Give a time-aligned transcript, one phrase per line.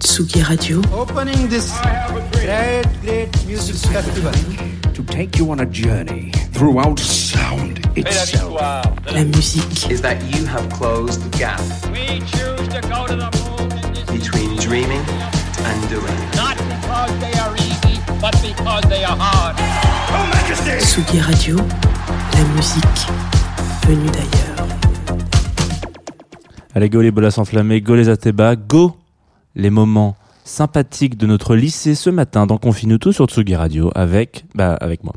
[0.00, 0.80] Tsugi Radio.
[0.92, 1.72] Opening this
[2.32, 4.32] great, great music festival.
[4.94, 8.54] to take you on a journey throughout sound itself.
[9.12, 9.90] La musique.
[9.90, 11.60] is that you have closed the gap
[11.92, 15.04] We choose to go to the moon in this between dreaming
[15.68, 16.18] and doing.
[16.34, 19.56] not because they are easy, but because they are hard.
[20.80, 21.56] Tsugi Radio.
[22.34, 23.02] La musique
[23.86, 24.66] venue d'ailleurs.
[26.74, 28.96] Allez, go les bolas enflammés, go les atébas, go
[29.58, 34.46] les moments sympathiques de notre lycée ce matin dans Confine tout sur Tsugi Radio avec,
[34.54, 35.12] bah, avec moi.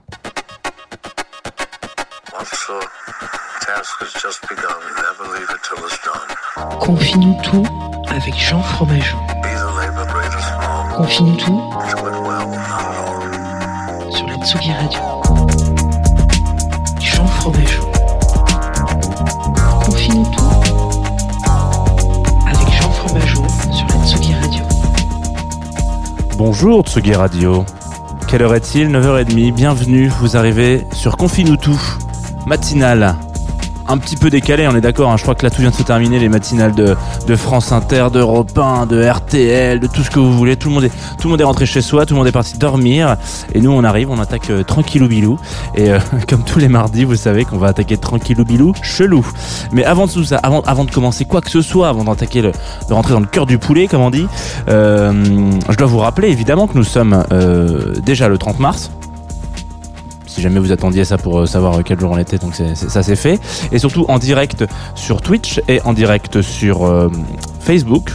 [6.80, 7.66] Confine tout
[8.10, 9.18] avec Jean Fromageau.
[10.96, 11.62] Confine tout
[14.12, 15.00] sur la Tsugi Radio.
[17.00, 17.81] Jean Fromageau.
[26.44, 27.66] Bonjour Tsugi Radio.
[28.28, 28.90] Quelle heure est-il?
[28.90, 31.56] 9h30, bienvenue, vous arrivez sur Confine
[32.48, 33.16] matinale.
[33.92, 35.76] Un petit peu décalé, on est d'accord, hein, je crois que là tout vient de
[35.76, 36.96] se terminer, les matinales de,
[37.28, 40.76] de France Inter, d'Europe 1, de RTL, de tout ce que vous voulez, tout le,
[40.76, 43.18] monde est, rentré chez soi, tout le monde est parti dormir,
[43.54, 45.38] et nous on arrive, on attaque euh, tranquillou bilou,
[45.76, 49.28] et euh, comme tous les mardis, vous savez qu'on va attaquer tranquillou bilou, chelou.
[49.74, 52.54] Mais avant tout ça, avant, de commencer quoi que ce soit, avant d'attaquer de
[52.94, 54.26] rentrer dans le cœur du poulet, comme on dit,
[54.70, 58.90] euh, je dois vous rappeler évidemment que nous sommes euh, déjà le 30 mars.
[60.32, 63.18] Si jamais vous attendiez ça pour euh, savoir quel jour on était, donc ça c'est
[63.18, 63.38] fait.
[63.74, 64.64] Et surtout en direct
[64.96, 67.10] sur Twitch et en direct sur euh,
[67.60, 68.12] Facebook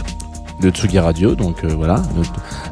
[0.59, 1.35] de Tsugi Radio.
[1.35, 2.01] Donc euh, voilà,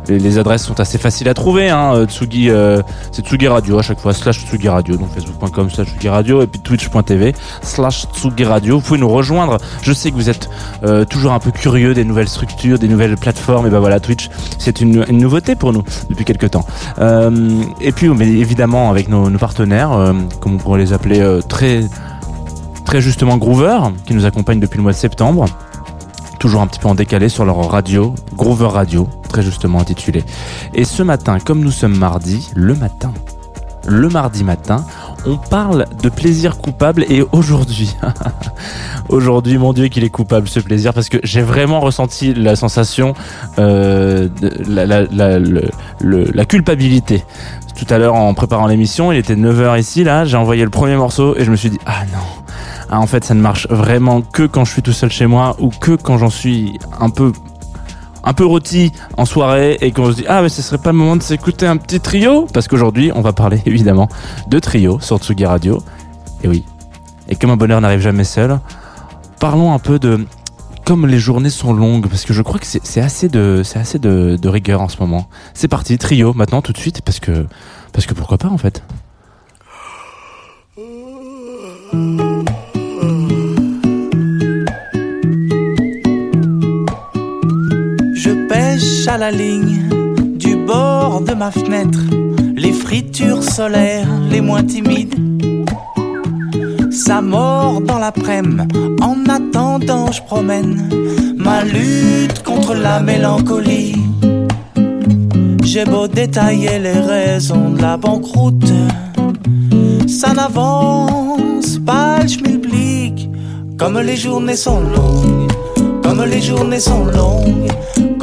[0.07, 1.69] les, adresses sont assez faciles à trouver.
[1.69, 1.93] Hein.
[1.93, 2.81] Euh, Tsugi, euh,
[3.11, 6.47] c'est Tsugi Radio à chaque fois, slash Tsugi Radio, donc facebook.com slash Tsugi Radio et
[6.47, 8.77] puis twitch.tv slash Tsugi Radio.
[8.79, 9.57] Vous pouvez nous rejoindre.
[9.81, 10.49] Je sais que vous êtes
[11.09, 13.67] toujours un peu curieux des nouvelles structures, des nouvelles plateformes.
[13.67, 16.65] Et ben voilà, Twitch, c'est une, nouveauté pour nous depuis quelques temps.
[17.81, 21.81] Et puis, mais évidemment, avec nos, partenaires, comme on pourrait les appeler très,
[22.85, 25.45] très justement Groover, qui nous accompagnent depuis le mois de septembre.
[26.39, 30.23] Toujours un petit peu en décalé sur leur radio, Groover Radio, très justement intitulé.
[30.73, 33.13] Et ce matin, comme nous sommes mardi, le matin,
[33.87, 34.85] le mardi matin,
[35.25, 37.95] on parle de plaisir coupable et aujourd'hui,
[39.09, 43.13] aujourd'hui, mon Dieu, qu'il est coupable ce plaisir parce que j'ai vraiment ressenti la sensation,
[43.59, 44.29] euh,
[44.67, 47.23] la, la culpabilité.
[47.75, 50.95] Tout à l'heure, en préparant l'émission, il était 9h ici, là, j'ai envoyé le premier
[50.95, 52.44] morceau et je me suis dit, ah non,
[52.89, 55.55] ah, en fait, ça ne marche vraiment que quand je suis tout seul chez moi
[55.59, 57.31] ou que quand j'en suis un peu
[58.27, 60.97] un peu rôti en soirée et qu'on se dit ah mais ce serait pas le
[60.97, 62.47] moment de s'écouter un petit trio?
[62.53, 64.09] Parce qu'aujourd'hui on va parler évidemment
[64.47, 65.81] de trio sur Tsugi Radio.
[66.43, 66.65] Et oui.
[67.29, 68.59] Et comme un bonheur n'arrive jamais seul
[69.39, 70.25] parlons un peu de
[70.85, 73.99] comme les journées sont longues parce que je crois que c'est assez de c'est assez
[73.99, 75.27] de rigueur en ce moment.
[75.53, 77.45] C'est parti trio maintenant tout de suite parce que
[77.91, 78.83] parce que pourquoi pas en fait?
[89.17, 89.81] La ligne
[90.35, 91.99] du bord de ma fenêtre
[92.55, 95.15] les fritures solaires les moins timides.
[96.91, 98.63] Ça mord dans l'après-midi,
[99.01, 100.89] en attendant je promène
[101.37, 103.95] ma lutte contre la mélancolie.
[105.63, 108.73] J'ai beau détailler les raisons de la banqueroute,
[110.07, 113.29] ça n'avance pas le schmilblick.
[113.77, 115.51] Comme les journées sont longues,
[116.01, 117.71] comme les journées sont longues,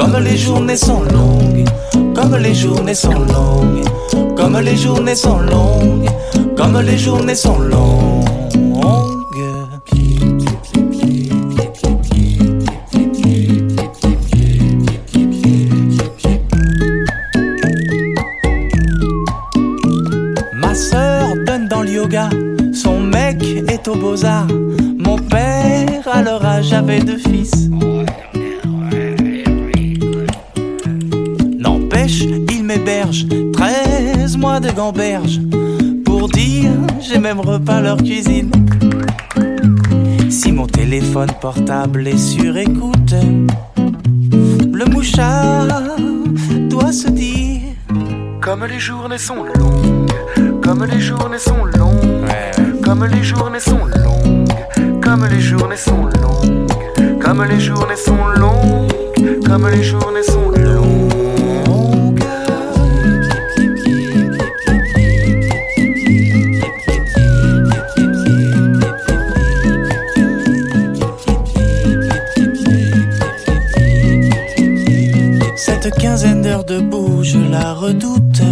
[0.03, 1.65] comme les journées sont longues,
[2.13, 3.85] comme les journées sont longues,
[4.37, 6.09] comme les journées sont longues,
[6.57, 8.25] comme les journées sont longues.
[20.55, 22.29] Ma sœur donne dans le yoga,
[22.75, 24.49] son mec est au beaux-arts.
[24.99, 27.42] Mon père, à leur avait deux fils.
[32.05, 35.41] Il m'héberge, 13 mois de gamberge.
[36.05, 38.51] Pour dire, j'ai même repas leur cuisine.
[40.93, 43.15] téléphone portable est sur écoute.
[44.75, 45.97] Le mouchard
[46.69, 47.63] doit se dire
[48.43, 50.11] Comme les journées sont longues,
[50.63, 57.21] comme les journées sont longues, comme les journées sont longues, comme les journées sont longues,
[57.23, 58.93] comme les journées sont longues,
[59.47, 60.62] comme les journées sont longues.
[76.53, 78.43] D'heures debout, je la redoute.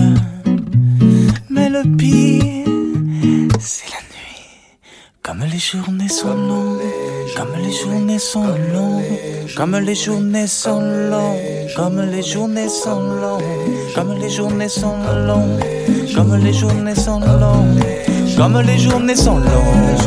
[1.50, 2.64] Mais le pire,
[3.58, 4.48] c'est la nuit.
[5.22, 6.80] Comme les journées sont longues,
[7.36, 13.42] comme les journées sont longues, comme les journées sont longues, comme les journées sont longues,
[13.94, 14.96] comme les journées sont
[15.26, 15.60] longues,
[16.14, 17.84] comme les journées sont longues,
[18.38, 20.00] comme les journées sont longues,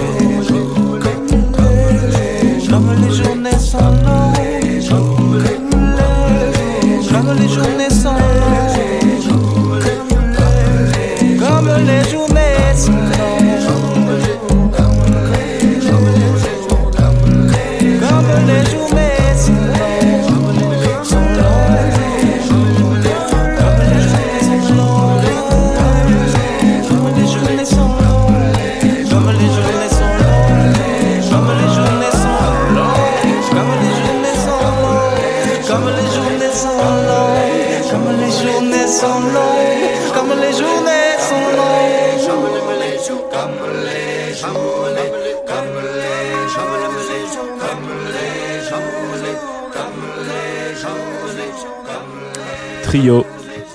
[2.69, 5.52] comme les journées sont longues.
[7.48, 8.32] déjeuner sans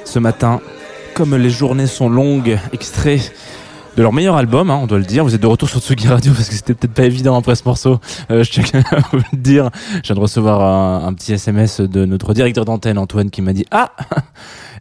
[0.05, 0.61] Ce matin,
[1.15, 3.19] comme les journées sont longues, extrait
[3.97, 5.25] de leur meilleur album, hein, on doit le dire.
[5.25, 7.65] Vous êtes de retour sur Tsugi Radio parce que c'était peut-être pas évident après ce
[7.65, 7.99] morceau.
[8.31, 9.71] Euh, je tiens à vous le dire.
[10.05, 13.67] Je viens de recevoir un, petit SMS de notre directeur d'antenne, Antoine, qui m'a dit
[13.73, 13.91] Ah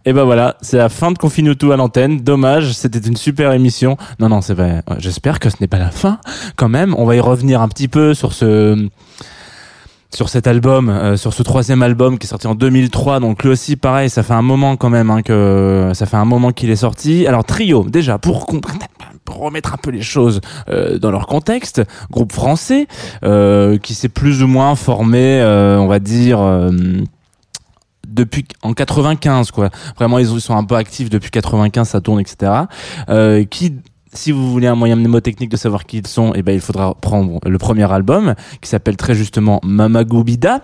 [0.05, 2.19] Et ben voilà, c'est la fin de Confinuto à l'antenne.
[2.19, 3.97] Dommage, c'était une super émission.
[4.19, 4.83] Non, non, c'est vrai.
[4.99, 6.19] J'espère que ce n'est pas la fin.
[6.57, 8.87] Quand même, on va y revenir un petit peu sur ce
[10.13, 13.19] sur cet album, euh, sur ce troisième album qui est sorti en 2003.
[13.19, 16.25] Donc lui aussi, pareil, ça fait un moment quand même hein, que ça fait un
[16.25, 17.27] moment qu'il est sorti.
[17.27, 18.45] Alors Trio, déjà pour
[19.25, 20.39] pour remettre un peu les choses
[20.69, 22.87] euh, dans leur contexte, groupe français
[23.23, 26.39] euh, qui s'est plus ou moins formé, euh, on va dire.
[26.39, 26.71] euh,
[28.07, 32.53] depuis en 95 quoi vraiment ils sont un peu actifs depuis 95 ça tourne etc
[33.09, 33.75] euh, qui
[34.13, 36.93] si vous voulez un moyen mnémotechnique de savoir qui ils sont, eh ben il faudra
[36.95, 40.63] prendre le premier album qui s'appelle très justement Mamagubida.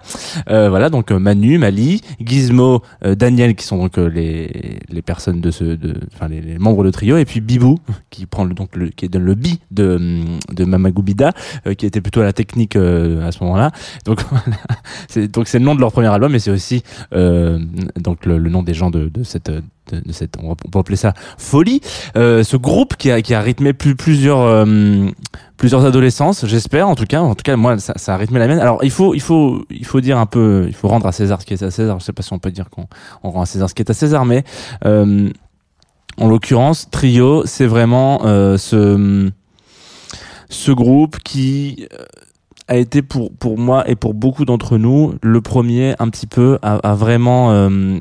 [0.50, 5.01] Euh, voilà donc euh, Manu, Mali, Gizmo, euh, Daniel qui sont donc euh, les les
[5.01, 7.80] personnes de ce de enfin les, membres de trio et puis Bibou
[8.10, 11.31] qui prend le, donc le qui donne le bi de hum, de Mamagubida
[11.68, 13.72] euh, qui était plutôt à la technique à ce moment-là.
[14.06, 14.57] Donc voilà.
[15.07, 18.50] c'est donc c'est le nom de leur premier album et c'est aussi donc le, le
[18.50, 19.51] nom des gens de de cette
[19.91, 21.81] de, de cette on, peut appeler ça folie.
[22.15, 25.09] Euh, ce groupe qui a qui a rythmé plus plusieurs euh,
[25.57, 27.21] plusieurs adolescences j'espère en tout cas.
[27.21, 28.59] En tout cas moi ça, ça a rythmé la mienne.
[28.59, 31.41] Alors il faut il faut il faut dire un peu il faut rendre à César
[31.41, 32.00] ce qui est à César.
[32.00, 32.88] Je sais pas si on peut dire qu'on
[33.24, 34.44] on rend à César ce qui est à César mais
[34.85, 35.30] euh,
[36.18, 39.30] en l'occurrence trio c'est vraiment euh, ce
[40.50, 42.03] ce groupe qui euh,
[42.68, 46.59] a été pour pour moi et pour beaucoup d'entre nous le premier un petit peu
[46.61, 47.97] à, à vraiment euh,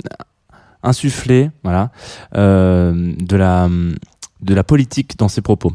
[0.83, 1.91] insuffler voilà
[2.35, 3.69] euh, de la
[4.41, 5.73] de la politique dans ses propos.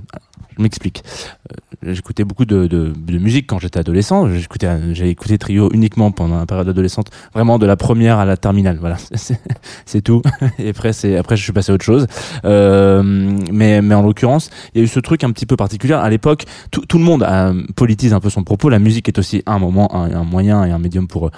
[0.57, 1.03] Je m'explique.
[1.51, 4.27] Euh, J'écoutais beaucoup de, musique quand j'étais adolescent.
[4.27, 8.77] J'ai écouté Trio uniquement pendant la période adolescente, vraiment de la première à la terminale.
[8.79, 8.97] Voilà,
[9.85, 10.21] c'est tout.
[10.57, 12.07] Et après, je suis passé à autre chose.
[12.45, 13.03] Euh,
[13.51, 15.93] mais en l'occurrence, il y a eu ce truc un petit peu particulier.
[15.93, 18.69] À l'époque, tout, le monde euh, politise un peu son propos.
[18.69, 21.31] La musique est aussi un moment, un, moyen et un médium pour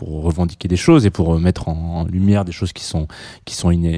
[0.00, 3.08] revendiquer des choses et pour mettre en, lumière des choses qui sont
[3.44, 3.56] qui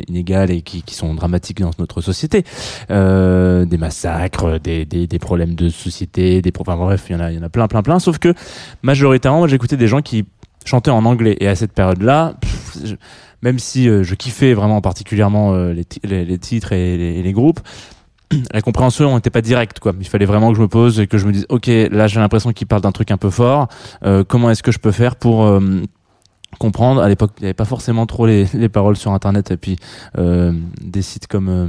[0.08, 2.44] inégales et qui, sont dramatiques dans notre société.
[2.88, 7.36] Des massacres, des, des, problèmes de société, des enfin, bref, il y en a il
[7.36, 7.98] y en a plein plein plein.
[7.98, 8.32] Sauf que
[8.82, 10.24] majoritairement, j'écoutais des gens qui
[10.64, 12.34] chantaient en anglais et à cette période-là.
[13.42, 17.32] même si euh, je kiffais vraiment particulièrement euh, les, ti- les, les titres et les,
[17.32, 17.60] groupes,
[18.52, 19.92] la compréhension n'était pas directe quoi.
[19.98, 22.20] Il fallait vraiment que je me pose et que je me dise ok là j'ai
[22.20, 23.68] l'impression qu'il parle d'un truc un peu fort.
[24.04, 25.60] Euh, comment est-ce que je peux faire pour euh,
[26.58, 27.00] comprendre?
[27.00, 29.76] À l'époque il n'y avait pas forcément trop les, les paroles sur internet et puis
[30.18, 31.68] euh, des sites comme euh,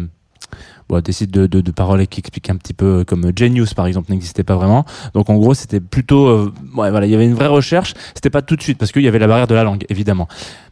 [0.89, 3.73] bon, des sites de, de, de paroles qui expliquent un petit peu euh, comme Genius
[3.73, 4.85] par exemple n'existait pas vraiment.
[5.13, 7.93] Donc en gros c'était plutôt euh, ouais, voilà il y avait une vraie recherche.
[8.13, 10.27] C'était pas tout de suite parce qu'il y avait la barrière de la langue évidemment.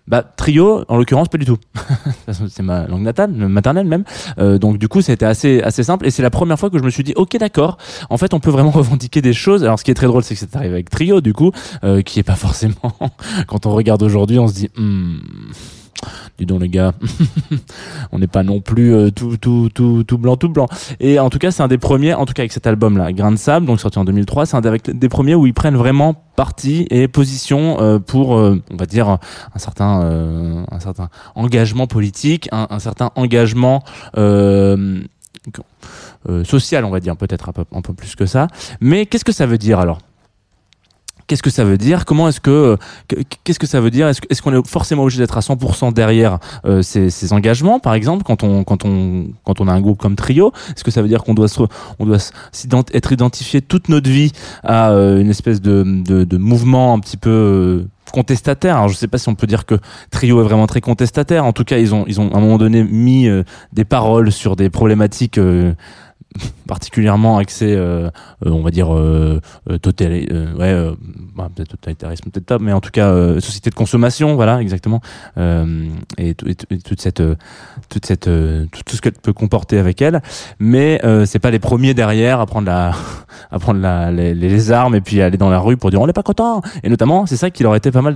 [0.07, 1.57] Bah trio, en l'occurrence, pas du tout.
[2.49, 4.05] c'est ma langue natale, maternelle même.
[4.39, 6.83] Euh, donc du coup, c'était assez assez simple et c'est la première fois que je
[6.83, 7.77] me suis dit, ok, d'accord.
[8.09, 9.65] En fait, on peut vraiment revendiquer des choses.
[9.65, 11.51] Alors, ce qui est très drôle, c'est que c'est arrivé avec trio, du coup,
[11.83, 12.93] euh, qui est pas forcément.
[13.47, 14.69] Quand on regarde aujourd'hui, on se dit.
[14.77, 15.17] Hmm,
[16.37, 16.93] dis donc les gars,
[18.11, 20.67] on n'est pas non plus euh, tout, tout, tout, tout blanc, tout blanc.
[20.99, 23.31] Et en tout cas, c'est un des premiers, en tout cas avec cet album-là, Grain
[23.31, 26.87] de sable, donc sorti en 2003, c'est un des, premiers où ils prennent vraiment parti
[26.89, 30.65] et position euh, pour, euh, on va dire, un certain,
[31.35, 33.83] engagement politique, un, certain engagement
[36.43, 38.47] social, on va dire, peut-être un peu, un peu plus que ça.
[38.81, 39.99] Mais qu'est-ce que ça veut dire alors?
[41.27, 42.05] Qu'est-ce que ça veut dire?
[42.05, 42.77] Comment est-ce que
[43.43, 44.07] qu'est-ce que ça veut dire?
[44.07, 48.23] Est-ce qu'on est forcément obligé d'être à 100% derrière euh, ces, ces engagements, par exemple,
[48.23, 50.53] quand on quand on quand on a un groupe comme Trio?
[50.69, 51.61] Est-ce que ça veut dire qu'on doit se,
[51.99, 52.17] on doit
[52.93, 54.31] être identifié toute notre vie
[54.63, 58.77] à euh, une espèce de, de, de mouvement un petit peu euh, contestataire?
[58.77, 59.75] Alors je sais pas si on peut dire que
[60.11, 61.45] Trio est vraiment très contestataire.
[61.45, 63.43] En tout cas, ils ont ils ont à un moment donné mis euh,
[63.73, 65.73] des paroles sur des problématiques euh,
[66.67, 68.09] particulièrement axées, euh,
[68.45, 70.91] euh, on va dire euh, euh, totali- euh, ouais, euh,
[71.35, 75.01] bah, peut-être totalitarisme, peut-être pas, mais en tout cas société de consommation, voilà, exactement.
[75.37, 76.35] Et, et
[76.69, 77.23] et toute cette
[77.89, 80.21] toute cette tout, tout ce qu'elle peut comporter avec elle.
[80.59, 82.91] Mais c'est pas les premiers derrière à prendre la
[83.51, 86.07] à prendre la, les, les armes et puis aller dans la rue pour dire on
[86.07, 86.61] n'est pas content.
[86.83, 88.13] Et notamment, c'est ça qui leur été pas mal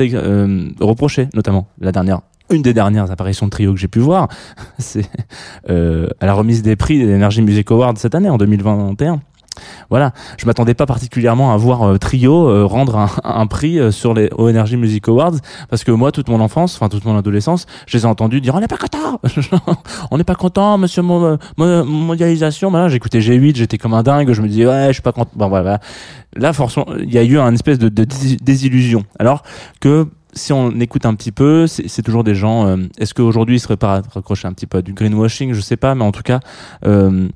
[0.80, 4.28] reproché, notamment la dernière, une des dernières apparitions de trio que j'ai pu voir,
[4.78, 5.06] c'est
[5.70, 9.20] euh, à la remise des prix des Energy Music Awards cette année en 2021.
[9.90, 13.92] Voilà, je m'attendais pas particulièrement à voir euh, Trio euh, rendre un, un prix euh,
[13.92, 15.34] sur les aux Energy Music Awards
[15.70, 18.56] parce que moi toute mon enfance, enfin toute mon adolescence, je les ai entendus dire
[18.56, 19.20] on n'est pas content,
[20.12, 22.72] on n'est pas content, monsieur mon, mon- mondialisation.
[22.72, 25.32] Voilà, j'écoutais G8, j'étais comme un dingue, je me disais ouais je suis pas content.
[25.36, 25.80] Bon voilà,
[26.38, 29.04] là forcément il y a eu un espèce de, de dés- désillusion.
[29.20, 29.44] Alors
[29.82, 32.68] que si on écoute un petit peu, c'est toujours des gens.
[32.68, 35.54] euh, Est-ce qu'aujourd'hui ils seraient pas raccrochés un petit peu à du greenwashing?
[35.54, 36.40] Je sais pas, mais en tout cas.
[36.86, 37.28] euh,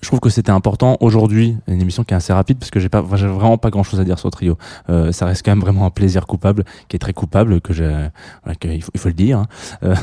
[0.00, 2.88] je trouve que c'était important aujourd'hui, une émission qui est assez rapide parce que j'ai
[2.88, 4.56] pas, vraiment pas grand chose à dire sur Trio.
[4.90, 8.08] Euh, ça reste quand même vraiment un plaisir coupable, qui est très coupable, que j'ai,
[8.62, 9.42] il faut, le dire.
[9.82, 9.94] hein.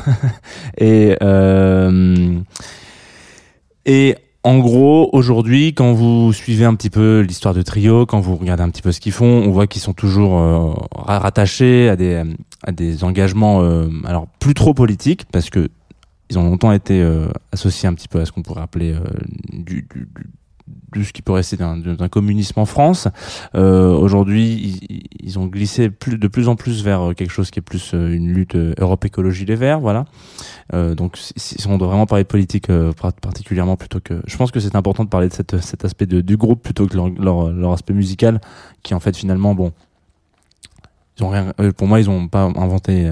[0.78, 1.16] Et
[3.86, 8.36] et en gros, aujourd'hui, quand vous suivez un petit peu l'histoire de Trio, quand vous
[8.36, 11.88] regardez un petit peu ce qu'ils font, on voit qu'ils sont toujours euh, ra- rattachés
[11.88, 15.68] à des, engagements, euh, alors plus trop politiques, parce que
[16.30, 18.94] ils ont longtemps été euh, associés un petit peu à ce qu'on pourrait appeler
[19.52, 19.88] du-
[20.94, 23.08] de ce qui peut rester d'un communisme en France.
[23.54, 27.50] Euh, Aujourd'hui, ils, ils ont glissé plus, de plus en plus vers euh, quelque chose
[27.50, 30.06] qui est plus euh, une lutte euh, Europe Écologie Les Verts, voilà.
[30.74, 34.36] Euh, donc, si, si on doit vraiment parler politique euh, par- particulièrement plutôt que, je
[34.36, 36.96] pense que c'est important de parler de cette, cet aspect de, du groupe plutôt que
[36.96, 38.40] leur, leur, leur aspect musical,
[38.82, 39.72] qui en fait finalement, bon,
[41.18, 43.10] ils ont rien, pour moi, ils ont pas inventé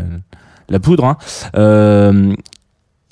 [0.69, 1.05] la poudre.
[1.05, 1.17] Hein.
[1.57, 2.35] Euh,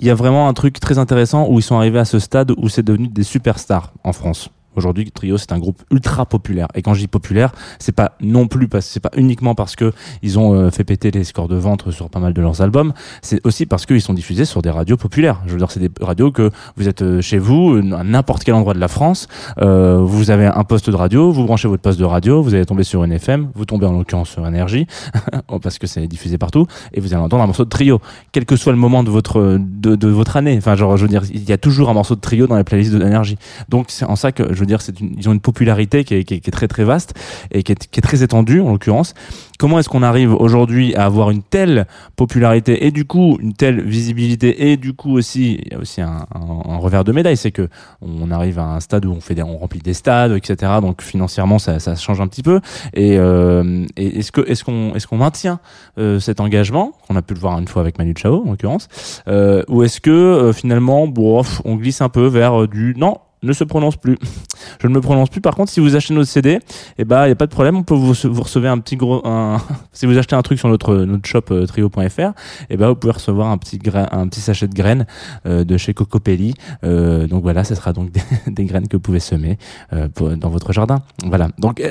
[0.03, 2.51] il y a vraiment un truc très intéressant où ils sont arrivés à ce stade
[2.57, 4.49] où c'est devenu des superstars en France.
[4.75, 6.67] Aujourd'hui, Trio, c'est un groupe ultra populaire.
[6.75, 9.93] Et quand je dis populaire, c'est pas non plus parce c'est pas uniquement parce que
[10.21, 12.93] ils ont euh, fait péter les scores de vente sur pas mal de leurs albums.
[13.21, 15.41] C'est aussi parce qu'ils sont diffusés sur des radios populaires.
[15.45, 18.43] Je veux dire, c'est des radios que vous êtes euh, chez vous, euh, à n'importe
[18.43, 19.27] quel endroit de la France,
[19.57, 22.83] vous avez un poste de radio, vous branchez votre poste de radio, vous allez tomber
[22.83, 24.87] sur une FM, vous tombez en l'occurrence sur Énergie,
[25.61, 27.99] parce que c'est diffusé partout, et vous allez entendre un morceau de trio,
[28.31, 30.55] quel que soit le moment de votre de, votre année.
[30.57, 32.63] Enfin, genre, je veux dire, il y a toujours un morceau de trio dans les
[32.63, 33.37] playlists de l'énergie.
[33.69, 36.15] Donc, c'est en ça que je veux dire, c'est une, ils ont une popularité qui
[36.15, 37.13] est, qui est, qui est très très vaste
[37.51, 39.13] et qui est, qui est très étendue en l'occurrence.
[39.59, 43.81] Comment est-ce qu'on arrive aujourd'hui à avoir une telle popularité et du coup une telle
[43.81, 47.37] visibilité et du coup aussi il y a aussi un, un, un revers de médaille,
[47.37, 47.69] c'est que
[48.01, 50.73] on arrive à un stade où on fait des, on remplit des stades, etc.
[50.81, 52.59] Donc financièrement ça, ça change un petit peu.
[52.93, 55.59] Et, euh, est-ce que est-ce qu'on est-ce qu'on maintient
[55.97, 58.87] euh, cet engagement qu'on a pu le voir une fois avec Manu Chao en l'occurrence,
[59.27, 63.17] euh, ou est-ce que euh, finalement bon, on glisse un peu vers euh, du non
[63.43, 64.17] ne se prononce plus.
[64.81, 65.41] Je ne me prononce plus.
[65.41, 66.59] Par contre, si vous achetez notre CD,
[66.97, 67.77] eh ben, il y a pas de problème.
[67.77, 69.61] On peut vous, vous recevez un petit gros, un,
[69.93, 72.31] si vous achetez un truc sur notre, notre shop euh, trio.fr,
[72.69, 75.05] eh ben, vous pouvez recevoir un petit grain, un petit sachet de graines,
[75.45, 76.53] euh, de chez Cocopelli.
[76.83, 78.11] Euh, donc voilà, ce sera donc
[78.47, 79.57] des, graines que vous pouvez semer,
[79.91, 81.01] dans votre jardin.
[81.25, 81.49] Voilà.
[81.57, 81.81] Donc,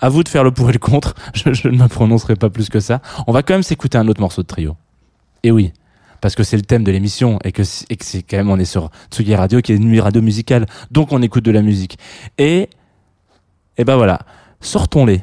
[0.00, 1.14] à vous de faire le pour et le contre.
[1.34, 3.00] Je, je ne me prononcerai pas plus que ça.
[3.26, 4.76] On va quand même s'écouter un autre morceau de trio.
[5.42, 5.72] Et oui
[6.20, 8.90] parce que c'est le thème de l'émission et que c'est quand même on est sur
[9.10, 11.98] Tsugi Radio qui est une radio musicale donc on écoute de la musique.
[12.38, 12.68] Et
[13.78, 14.20] et ben voilà.
[14.60, 15.22] Sortons-les.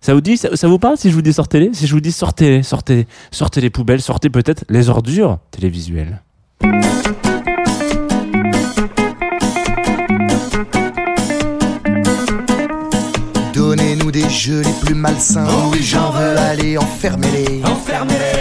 [0.00, 1.74] Ça vous dit ça, vous parle si je vous dis sortez-les?
[1.74, 6.22] Si je vous dis sortez-les sortez sortez les poubelles sortez peut-être les ordures télévisuelles
[14.38, 15.46] jeux les plus malsains.
[15.48, 17.60] Oh oui, j'en veux aller enfermer-les.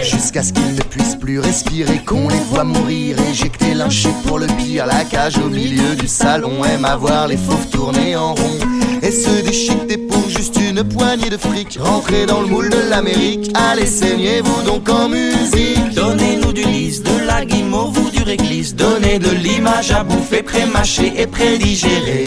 [0.04, 4.46] Jusqu'à ce qu'ils ne puissent plus respirer, qu'on les voit mourir, éjectés, lynchés pour le
[4.46, 4.86] pire.
[4.86, 8.60] La cage au milieu du salon aime à voir les fauves tourner en rond.
[9.02, 11.80] Et se déchiqueter pour juste une poignée de fric.
[11.82, 15.96] Rentrer dans le moule de l'Amérique, allez saignez-vous donc en musique.
[15.96, 18.76] Donnez-nous du lys, de la guimauve ou du réglisse.
[18.76, 22.26] Donnez de l'image à bouffer, pré-mâché et pré-digéré.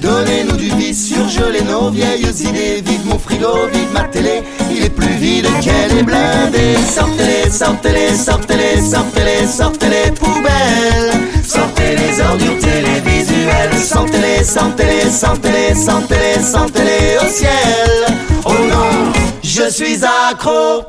[0.00, 2.82] Donnez-nous du vice, surgelez nos vieilles idées.
[2.84, 6.76] Vive mon frigo, vive ma télé, il est plus vide qu'elle est blindée.
[6.88, 11.12] Sortez-les, sortez-les, sortez-les, sortez-les, sortez-les poubelles.
[11.46, 13.74] Sortez les ordures télévisuelles.
[13.84, 18.16] Sentez-les, sentez-les, sentez-les, sentez-les, sentez-les au ciel.
[18.44, 20.84] Oh non, je suis accro.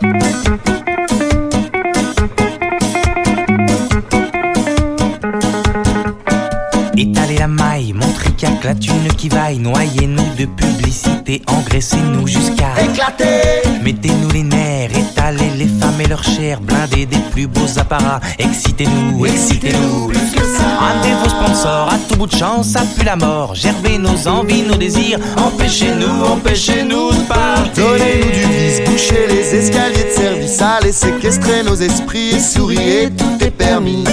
[8.41, 9.59] Qu'à la thune qui vaille.
[9.59, 16.59] Noyez-nous de publicité, engraissez-nous jusqu'à Éclatez Mettez-nous les nerfs, étalez les femmes et leurs chairs,
[16.61, 20.11] blindez des plus beaux apparats, excitez-nous, excitez-nous.
[20.79, 23.53] Ramenez vos sponsors, à tout bout de champ, ça pue la mort.
[23.53, 27.83] Gerbez nos envies, nos désirs, empêchez-nous, empêchez-nous de partir.
[27.83, 33.51] Donnez-nous du vice, bouchez les escaliers de service, allez séquestrer nos esprits souriez, tout est
[33.51, 34.03] permis.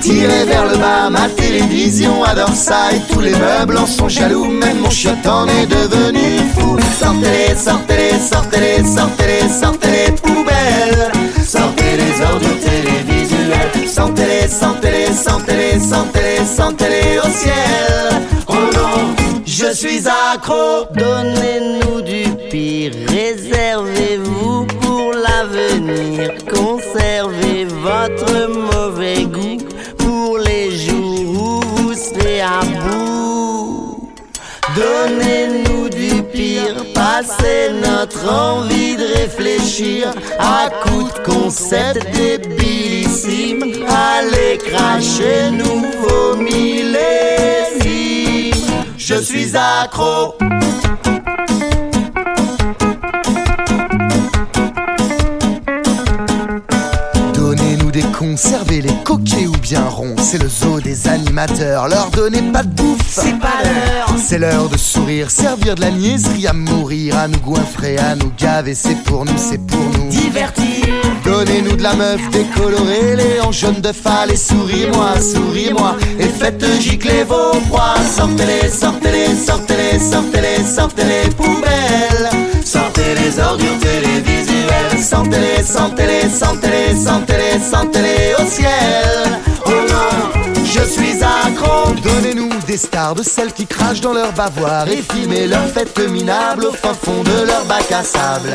[0.00, 4.46] Tirez vers le bas, ma télévision adore ça et tous les meubles en sont jaloux,
[4.46, 6.78] même mon chiotte en est devenu fou.
[6.98, 11.12] Sortez-les, sortez-les, sortez-les, sortez-les, sortez-les poubelles.
[11.44, 18.22] Sortez les ordures télévisuelles, sentez-les, sentez-les, sentez-les, sentez-les, sentez-les au ciel.
[18.48, 19.14] Oh non,
[19.44, 20.86] je suis accro.
[20.94, 26.32] Donnez-nous du pire, réservez-vous pour l'avenir.
[26.50, 29.58] Conservez votre mauvais goût
[32.40, 34.10] à bout.
[34.76, 43.62] Donnez-nous du pire, passez notre envie de réfléchir à coups de concept débilissime.
[43.88, 46.98] Allez cracher, nous vos millésimes.
[48.96, 50.34] Je suis accro.
[60.18, 61.88] C'est le zoo des animateurs.
[61.88, 63.00] Leur donnez pas de bouffe.
[63.08, 64.14] C'est pas l'heure.
[64.16, 68.30] C'est l'heure de sourire, servir de la niaiserie à mourir, à nous goinfrer, à nous
[68.38, 68.74] gaver.
[68.74, 70.08] C'est pour nous, c'est pour nous.
[70.08, 70.86] Divertir.
[71.24, 77.24] Donnez-nous de la meuf décolorée, les en jaune de allez souris-moi, souris-moi, et faites gicler
[77.24, 77.94] vos proies.
[78.16, 82.30] Sortez-les, sortez-les, sortez-les, sortez-les, sortez-les poubelles.
[82.64, 85.02] Sortez les ordures télévisuelles.
[85.02, 89.37] Sentez-les, sentez-les, sentez-les, sentez-les, sentez-les au ciel.
[90.70, 91.94] Je suis accro.
[92.02, 96.66] Donnez-nous des stars de celles qui crachent dans leur bavoir et filmez leurs fêtes minables
[96.66, 98.54] au fin fond de leur bac à sable.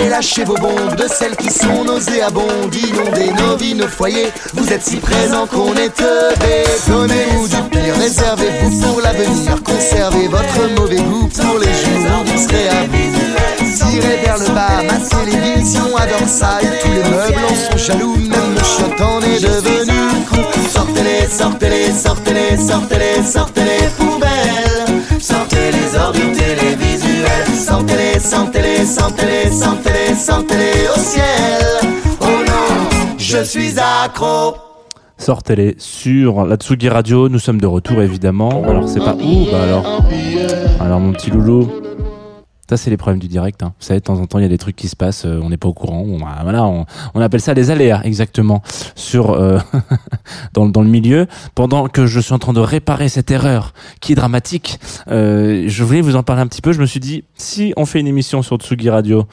[0.00, 4.32] Et lâchez vos bombes de celles qui sont nauséabondes, inondez nos vies, nos foyers.
[4.54, 6.64] Vous êtes si présents qu'on est teubés.
[6.86, 9.62] Donnez-nous du pire, réservez-vous pour l'avenir.
[9.64, 13.47] Conservez votre mauvais goût pour les jours où.
[13.76, 18.16] Tirez vers le bas, ma télévision adore ça tous les meubles en sont jaloux.
[18.16, 20.36] Même le chiotte en est devenu fou.
[20.70, 25.20] Sortez-les, sortez-les, sortez-les, sortez-les, sortez-les poubelles.
[25.20, 27.54] Sortez les ordures télévisuelles.
[27.54, 31.90] Sentez-les, sentez-les, sentez-les, sentez-les, sentez-les au ciel.
[32.20, 34.56] Oh non, je suis accro.
[35.18, 37.28] Sortez-les sur la Tsugi Radio.
[37.28, 38.62] Nous sommes de retour évidemment.
[38.66, 39.46] Alors c'est pas où?
[39.50, 40.02] Bah alors.
[40.80, 41.68] Alors mon petit loulou.
[42.68, 43.62] Ça c'est les problèmes du direct.
[43.62, 43.72] Hein.
[43.78, 45.40] Vous savez de temps en temps il y a des trucs qui se passent, euh,
[45.42, 46.02] on n'est pas au courant.
[46.06, 48.62] On, bah, voilà, on, on appelle ça des aléas exactement
[48.94, 49.58] sur euh,
[50.52, 51.26] dans, dans le milieu.
[51.54, 54.78] Pendant que je suis en train de réparer cette erreur qui est dramatique,
[55.10, 56.72] euh, je voulais vous en parler un petit peu.
[56.72, 59.26] Je me suis dit si on fait une émission sur Tsugi Radio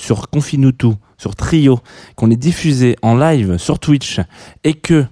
[0.00, 1.80] sur Confinutu, sur Trio,
[2.16, 4.20] qu'on est diffusé en live sur Twitch
[4.64, 5.04] et que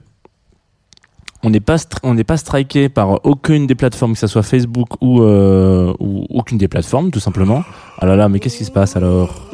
[1.42, 4.88] on n'est pas on n'est pas striké par aucune des plateformes que ce soit Facebook
[5.00, 7.62] ou, euh, ou aucune des plateformes tout simplement.
[7.98, 9.48] Ah là là, mais qu'est-ce qui se passe alors?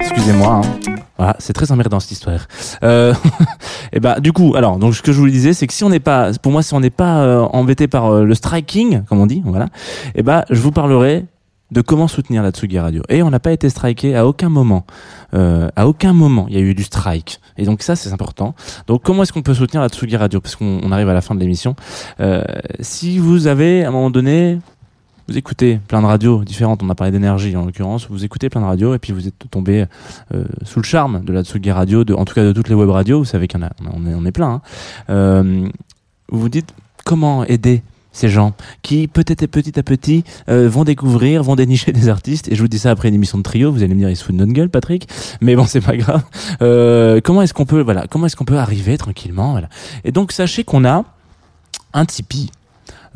[0.00, 0.62] Excusez-moi.
[0.64, 0.92] Hein.
[1.18, 2.48] Voilà, c'est très emmerdant cette histoire.
[2.82, 3.14] Euh,
[3.92, 5.88] et ben du coup, alors donc ce que je vous disais, c'est que si on
[5.88, 9.20] n'est pas, pour moi, si on n'est pas euh, embêté par euh, le striking, comme
[9.20, 9.66] on dit, voilà,
[10.14, 11.26] et ben je vous parlerai
[11.72, 13.02] de comment soutenir la Tsugi Radio.
[13.08, 14.84] Et on n'a pas été striké à aucun moment.
[15.34, 17.40] Euh, à aucun moment, il y a eu du strike.
[17.56, 18.54] Et donc ça, c'est important.
[18.86, 20.40] Donc comment est-ce qu'on peut soutenir la Tsugi Radio?
[20.40, 21.74] Parce qu'on on arrive à la fin de l'émission.
[22.20, 22.44] Euh,
[22.80, 24.58] si vous avez, à un moment donné,
[25.28, 28.60] vous écoutez plein de radios différentes, on a parlé d'énergie en l'occurrence, vous écoutez plein
[28.60, 29.86] de radios et puis vous êtes tombé
[30.34, 32.74] euh, sous le charme de la Tsugi Radio, de, en tout cas de toutes les
[32.74, 34.60] web radios, vous savez qu'il y en a, on est, plein.
[35.08, 35.70] hein.
[36.28, 41.42] Vous vous dites comment aider ces gens qui peut-être petit à petit euh, vont découvrir,
[41.42, 42.48] vont dénicher des artistes.
[42.50, 43.72] Et je vous dis ça après une émission de trio.
[43.72, 45.08] Vous allez me dire, ils se foutent de notre gueule, Patrick.
[45.40, 46.22] Mais bon, c'est pas grave.
[46.60, 49.60] Euh, comment est-ce qu'on peut, voilà, comment est-ce qu'on peut arriver tranquillement.
[50.04, 51.04] Et donc sachez qu'on a
[51.94, 52.50] un Tipeee.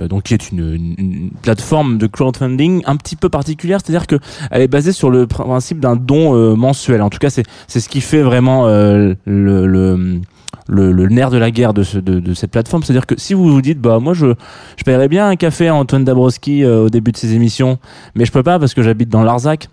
[0.01, 4.17] euh, donc qui est une, plateforme de crowdfunding un petit peu particulière, c'est-à-dire que
[4.51, 7.03] elle est basée sur le principe d'un don mensuel.
[7.03, 10.21] En tout cas, c'est c'est ce qui fait vraiment le
[10.69, 13.49] le, nerf de la guerre de, ce, de, de cette plateforme, c'est-à-dire que si vous
[13.53, 14.35] vous dites bah moi je
[14.77, 17.79] je paierais bien un café à Antoine Dabrowski euh, au début de ses émissions,
[18.15, 19.69] mais je peux pas parce que j'habite dans Larzac.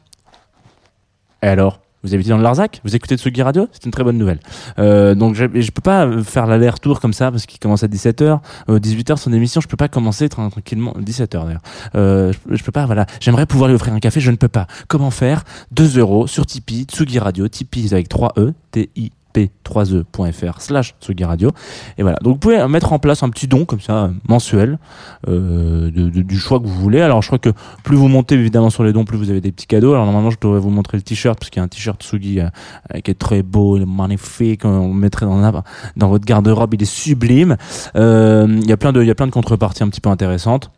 [1.41, 2.81] Et alors vous habitez dans Larzac?
[2.83, 3.69] Vous écoutez Tsugi Radio?
[3.71, 4.39] C'est une très bonne nouvelle.
[4.77, 8.39] Euh, donc je, je peux pas faire l'aller-retour comme ça parce qu'il commence à 17h,
[8.67, 11.61] euh, 18h son émission, je peux pas commencer tra- tranquillement 17h d'ailleurs.
[11.93, 14.67] Je, je peux pas voilà, j'aimerais pouvoir lui offrir un café, je ne peux pas.
[14.89, 15.45] Comment faire?
[15.71, 21.51] 2 euros sur Tipeee, Tsugi Radio, Tipeee avec 3 E, T I p3e.fr slash Radio.
[21.97, 22.17] Et voilà.
[22.21, 24.79] Donc vous pouvez mettre en place un petit don comme ça mensuel
[25.27, 27.01] euh, de, du choix que vous voulez.
[27.01, 27.49] Alors je crois que
[27.83, 29.93] plus vous montez évidemment sur les dons plus vous avez des petits cadeaux.
[29.93, 32.39] Alors normalement je devrais vous montrer le t-shirt parce qu'il y a un t-shirt Tsugi
[32.39, 32.47] euh,
[32.93, 34.65] euh, qui est très beau magnifique.
[34.65, 35.63] On le mettrait dans,
[35.97, 36.73] dans votre garde-robe.
[36.73, 37.57] Il est sublime.
[37.95, 40.09] Euh, il y a plein de il y a plein de contreparties un petit peu
[40.09, 40.71] intéressantes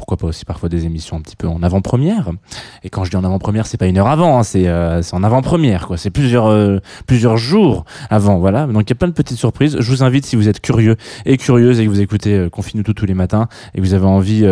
[0.00, 2.30] pourquoi pas aussi parfois des émissions un petit peu en avant-première.
[2.84, 5.14] Et quand je dis en avant-première, c'est pas une heure avant, hein, c'est euh, c'est
[5.14, 5.98] en avant-première, quoi.
[5.98, 8.66] C'est plusieurs euh, plusieurs jours avant, voilà.
[8.66, 9.76] Donc il y a plein de petites surprises.
[9.78, 12.82] Je vous invite si vous êtes curieux et curieuse et que vous écoutez euh, Confine
[12.82, 14.46] tout tous les matins et que vous avez envie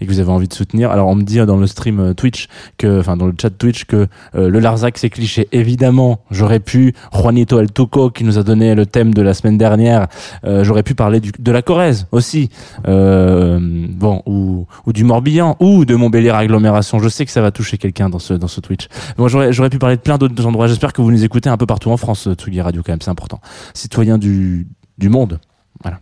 [0.00, 0.90] et que vous avez envie de soutenir.
[0.90, 3.50] Alors on me dit euh, dans le stream euh, Twitch que, enfin dans le chat
[3.50, 5.48] Twitch que euh, le Larzac c'est cliché.
[5.52, 9.58] Évidemment, j'aurais pu Juanito El Tuco qui nous a donné le thème de la semaine
[9.58, 10.08] dernière.
[10.44, 12.50] euh, j'aurais pu parler du, de la Corrèze aussi,
[12.88, 16.98] euh, bon ou, ou du Morbihan ou de Montbéliard agglomération.
[16.98, 18.88] Je sais que ça va toucher quelqu'un dans ce dans ce Twitch.
[19.16, 20.66] Bon, j'aurais j'aurais pu parler de plein d'autres endroits.
[20.66, 23.00] J'espère que vous nous écoutez un peu partout en France, euh, Tsugi Radio quand même,
[23.00, 23.40] c'est important.
[23.74, 24.66] Citoyens du
[24.98, 25.40] du monde,
[25.82, 26.00] voilà.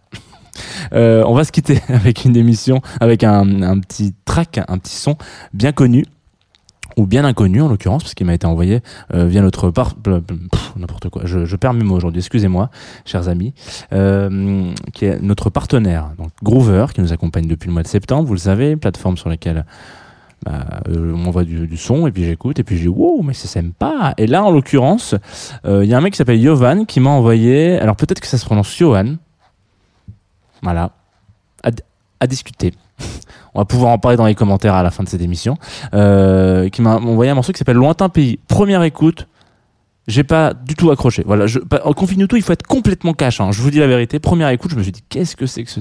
[0.92, 5.16] Euh, on va se quitter avec une émission, avec un, petit track, un petit son
[5.52, 6.04] bien connu
[6.96, 8.80] ou bien inconnu en l'occurrence, parce qu'il m'a été envoyé
[9.14, 11.22] euh, via notre pff, n'importe quoi.
[11.24, 12.20] Je, perds mes mots aujourd'hui.
[12.20, 12.70] Excusez-moi,
[13.04, 13.52] chers amis,
[13.92, 18.28] euh, qui est notre partenaire, donc Groover, qui nous accompagne depuis le mois de septembre.
[18.28, 19.64] Vous le savez, plateforme sur laquelle
[20.46, 23.48] bah, on m'envoie du, son et puis j'écoute et puis je dis wow mais c'est
[23.48, 25.14] sympa et là en l'occurrence
[25.64, 28.36] il y a un mec qui s'appelle Yovan qui m'a envoyé alors peut-être que ça
[28.36, 29.14] se prononce Johan
[30.64, 30.90] voilà.
[31.62, 32.72] À, discuter.
[33.54, 35.58] On va pouvoir en parler dans les commentaires à la fin de cette émission.
[35.92, 39.28] Euh, qui m'a envoyé un morceau qui s'appelle Lointain pays première écoute
[40.06, 41.22] j'ai pas du tout accroché.
[41.26, 43.40] Voilà, je, en confine tout, il faut être complètement cash.
[43.40, 43.52] hein.
[43.52, 44.18] Je vous dis la vérité.
[44.18, 45.80] Première écoute, je me suis dit qu'est-ce que c'est que ce.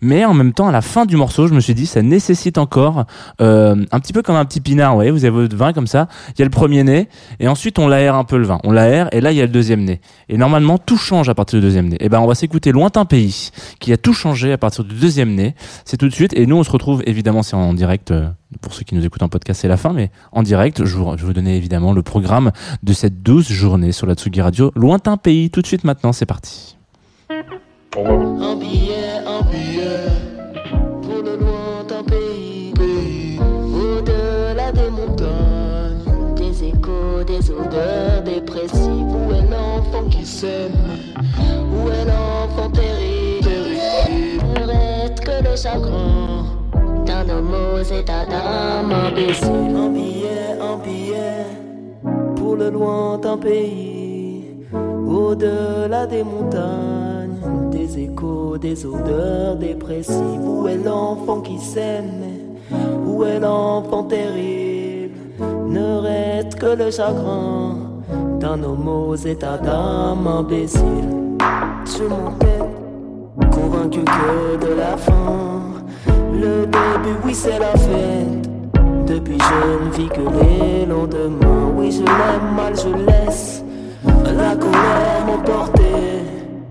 [0.00, 2.58] Mais en même temps, à la fin du morceau, je me suis dit ça nécessite
[2.58, 3.04] encore
[3.40, 4.90] euh, un petit peu comme un petit pinard.
[4.90, 6.08] Vous voyez, vous avez votre vin comme ça.
[6.30, 7.08] Il y a le premier nez
[7.38, 8.58] et ensuite on l'aère un peu le vin.
[8.64, 10.00] On l'aère et là il y a le deuxième nez.
[10.28, 11.96] Et normalement tout change à partir du deuxième nez.
[12.00, 15.34] Et ben on va s'écouter lointain pays qui a tout changé à partir du deuxième
[15.34, 15.54] nez.
[15.84, 16.32] C'est tout de suite.
[16.34, 18.10] Et nous on se retrouve évidemment c'est en direct.
[18.10, 18.28] euh,
[18.60, 21.16] pour ceux qui nous écoutent en podcast, c'est la fin, mais en direct, je vous,
[21.16, 22.50] je vous donner évidemment le programme
[22.82, 24.72] de cette douce journée sur la Tsugi Radio.
[24.74, 26.76] Lointain pays, tout de suite maintenant, c'est parti.
[27.96, 30.06] Un billet, un billet
[31.02, 38.80] pour le lointain pays, pays au-delà des montagnes, des échos, des odeurs dépressives.
[38.80, 40.70] Où est l'enfant qui s'aime
[41.72, 43.50] Où est l'enfant terrible
[44.54, 46.19] Ne reste que le chagrin
[47.30, 49.76] homme aux états d'âme imbécile.
[49.76, 51.46] Un billet, un billet
[52.36, 54.66] pour le lointain pays,
[55.06, 60.40] au-delà des montagnes, des échos, des odeurs dépressives.
[60.42, 62.24] Où est l'enfant qui s'aime
[63.06, 65.18] Où est l'enfant terrible
[65.66, 67.76] Ne reste que le chagrin
[68.38, 71.10] d'un homme aux états d'âme imbécile.
[71.84, 75.49] Je m'entête, convaincu que de la fin,
[76.40, 78.50] le début, oui, c'est la fête.
[79.06, 81.72] Depuis je ne vis que les lendemains.
[81.76, 83.64] Oui, je l'aime mal, je laisse
[84.40, 85.82] la colère m'emporter.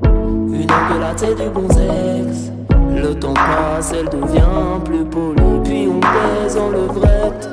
[0.03, 2.51] Une engueulade, du bon sexe.
[2.95, 5.59] Le temps passe, elle devient plus polie.
[5.63, 7.49] Puis on baise en levrette.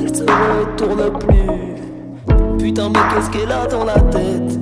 [0.00, 2.58] Elle se retourne plus.
[2.58, 4.58] Putain, mais qu'est-ce qu'elle a dans la tête?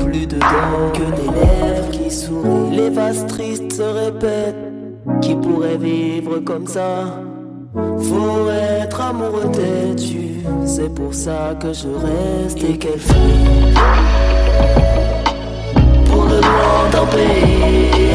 [0.00, 2.76] Plus dedans que des lèvres qui sourient.
[2.76, 4.67] Les vases tristes se répètent.
[5.20, 7.04] Qui pourrait vivre comme ça?
[7.74, 13.74] Faut être amoureux têtu, c'est pour ça que je reste et qu'elle fuit.
[16.06, 18.14] Pour le lointain pays.